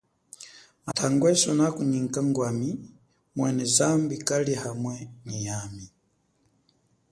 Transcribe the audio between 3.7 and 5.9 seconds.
zambi kali hamwe nyi yami.